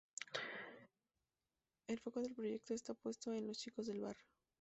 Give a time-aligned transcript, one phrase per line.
[1.85, 4.25] El foco del proyecto está puesto en los chicos del Barrio.